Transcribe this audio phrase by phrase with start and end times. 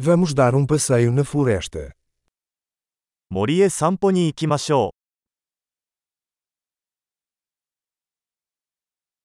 [0.00, 1.92] Vamos dar um passeio na floresta.
[3.28, 4.94] 森へ散歩に行きましょ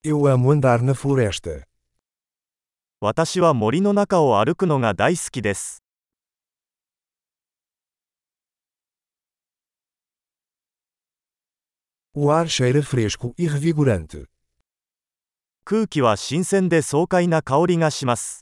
[0.03, 1.59] Eu amo andar na floresta.
[1.59, 1.63] う。
[3.01, 5.83] 私は森の中を歩くのが大好きです。
[12.15, 14.25] O ar cheira fresco e revigorante.
[15.65, 18.41] 空気は新鮮で爽快な香りがします。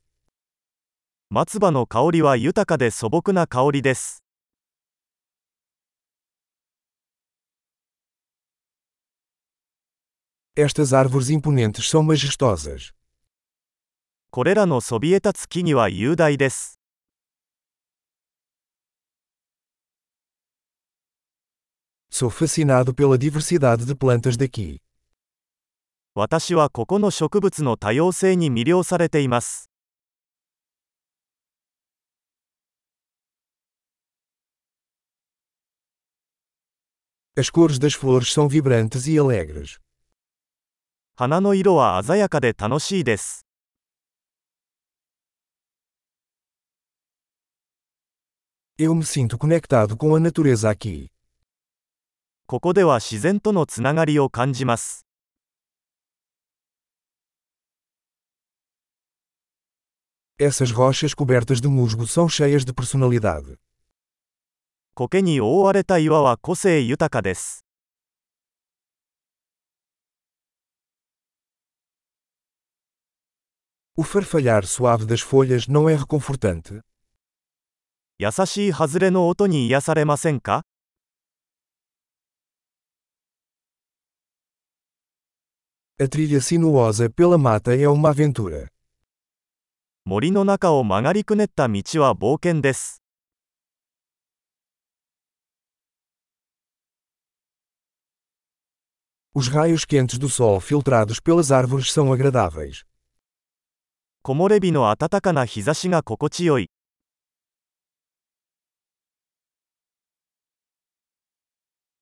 [1.33, 4.21] 松葉の香りは豊かで素朴な香りです。
[14.29, 16.81] これらのそびえ立つ木々は雄大です。
[22.11, 24.81] Sou fascinado pela diversidade de plantas daqui.
[26.13, 29.70] 私はここの植物の多様性に魅了されています。
[37.36, 39.78] As cores das flores são vibrantes e alegres.
[41.16, 43.46] 花の色は鮮やかで楽しいです。
[48.78, 51.10] Eu me sinto conectado com a natureza aqui.
[52.46, 55.06] ここでは自然とのつながりを感じます。
[60.38, 63.58] Essas rochas cobertas de musgo são cheias de personalidade.
[64.93, 67.65] 苔に覆われた岩は個性豊かです。
[73.95, 76.81] O farfalhar suave das folhas não é reconfortante?
[78.17, 80.63] 優しい外れの音に癒されませんか
[85.99, 88.67] A trilha sinuosa pela mata é uma aventura.
[90.03, 93.00] 森の中を曲がりくねった道は冒険です。
[99.34, 102.84] Os raios quentes do sol filtrados pelas árvores são agradáveis.
[104.22, 106.68] 木漏れ日の暖かな日差しが心地よい。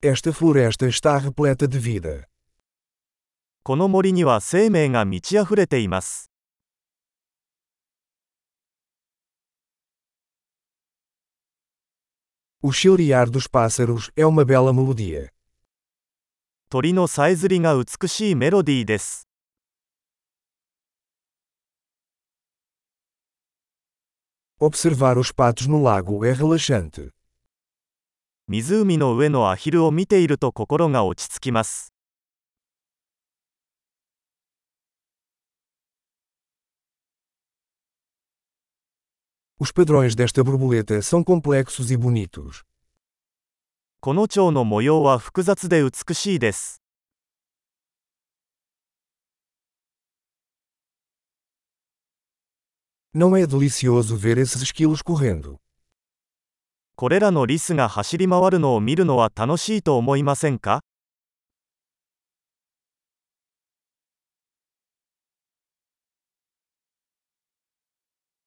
[0.01, 2.27] Esta floresta está repleta de vida.
[3.63, 6.31] この森には生命が満ち溢れています。
[12.61, 15.31] O chilrear dos pássaros é uma bela melodia.
[16.69, 19.27] 鳥のさえずりが美しいメロディーです。
[24.59, 27.11] Observar os patos no lago é relaxante.
[28.47, 31.93] 湖の上のアヒルを見ていると心が落ち着きます。
[39.57, 42.63] Os padrões desta borboleta são complexos e bonitos.
[44.02, 46.80] この蝶の模様は複雑で美しいです。
[56.96, 60.80] これらのリスが走り回るのを見るのは楽しいと思いませんか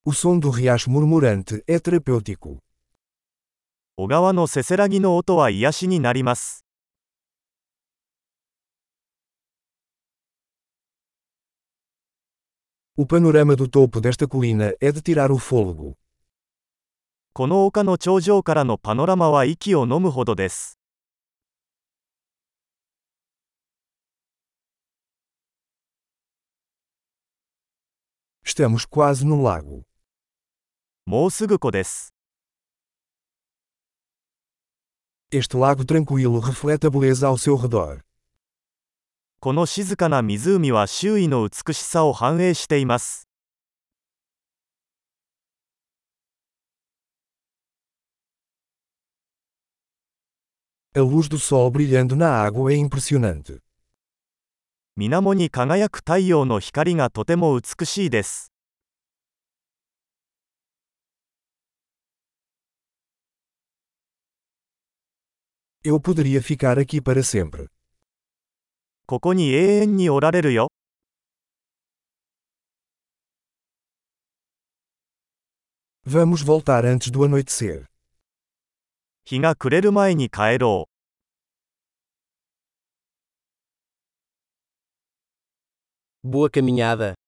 [0.03, 2.57] ？O som do riacho murmurante é terapêutico.
[3.95, 6.65] 小川のせせらぎの音は癒しになります。
[12.95, 13.05] こ
[17.47, 20.79] の丘の頂上からのパノラマは息を飲むほどです。
[28.43, 29.83] Estamos quase no lago.
[31.05, 32.12] もうすぐ湖です。
[35.32, 38.00] Este lago tranquilo reflete a beleza ao seu redor.
[39.40, 43.28] この静かな湖は周囲の美しさを反映しています。
[50.94, 53.60] A luz do sol brilhando na água é impressionante.
[54.96, 58.50] 水面に輝く太陽の光がとても美しいです。
[65.84, 67.68] Eu poderia ficar aqui para sempre.
[69.06, 70.68] ここに永遠におられるよ。
[76.04, 77.86] Vamos voltar antes do anoitecer.
[79.24, 80.88] 日が暮れる前に帰ろ
[86.24, 86.28] う。
[86.28, 87.18] Boa caminhada.